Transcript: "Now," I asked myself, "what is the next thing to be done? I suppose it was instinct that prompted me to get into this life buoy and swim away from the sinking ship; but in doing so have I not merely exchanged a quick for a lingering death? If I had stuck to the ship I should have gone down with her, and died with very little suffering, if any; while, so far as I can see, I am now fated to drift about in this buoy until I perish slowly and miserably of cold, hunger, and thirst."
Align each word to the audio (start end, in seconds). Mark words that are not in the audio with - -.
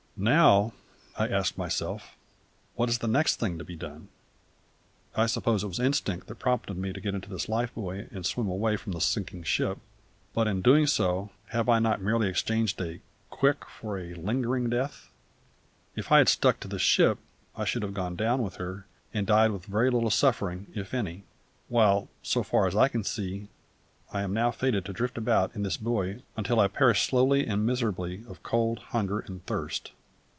"Now," 0.17 0.73
I 1.17 1.27
asked 1.29 1.57
myself, 1.57 2.15
"what 2.75 2.89
is 2.89 2.99
the 2.99 3.07
next 3.07 3.37
thing 3.37 3.57
to 3.57 3.63
be 3.63 3.75
done? 3.75 4.09
I 5.15 5.25
suppose 5.25 5.63
it 5.63 5.67
was 5.67 5.79
instinct 5.79 6.27
that 6.27 6.35
prompted 6.35 6.77
me 6.77 6.93
to 6.93 7.01
get 7.01 7.15
into 7.15 7.27
this 7.31 7.49
life 7.49 7.73
buoy 7.73 8.07
and 8.11 8.23
swim 8.23 8.47
away 8.47 8.77
from 8.77 8.91
the 8.91 9.01
sinking 9.01 9.41
ship; 9.41 9.79
but 10.35 10.47
in 10.47 10.61
doing 10.61 10.85
so 10.85 11.31
have 11.47 11.67
I 11.67 11.79
not 11.79 12.03
merely 12.03 12.27
exchanged 12.29 12.79
a 12.81 13.01
quick 13.31 13.65
for 13.65 13.97
a 13.97 14.13
lingering 14.13 14.69
death? 14.69 15.09
If 15.95 16.11
I 16.11 16.19
had 16.19 16.29
stuck 16.29 16.59
to 16.59 16.67
the 16.67 16.77
ship 16.77 17.17
I 17.57 17.65
should 17.65 17.81
have 17.81 17.95
gone 17.95 18.15
down 18.15 18.43
with 18.43 18.57
her, 18.57 18.85
and 19.11 19.25
died 19.25 19.49
with 19.49 19.65
very 19.65 19.89
little 19.89 20.11
suffering, 20.11 20.67
if 20.75 20.93
any; 20.93 21.23
while, 21.67 22.09
so 22.21 22.43
far 22.43 22.67
as 22.67 22.75
I 22.75 22.89
can 22.89 23.03
see, 23.03 23.47
I 24.13 24.21
am 24.21 24.33
now 24.35 24.51
fated 24.51 24.85
to 24.85 24.93
drift 24.93 25.17
about 25.17 25.55
in 25.55 25.63
this 25.63 25.77
buoy 25.77 26.21
until 26.37 26.59
I 26.59 26.67
perish 26.67 27.07
slowly 27.07 27.47
and 27.47 27.65
miserably 27.65 28.23
of 28.27 28.43
cold, 28.43 28.77
hunger, 28.89 29.21
and 29.21 29.43
thirst." 29.47 29.93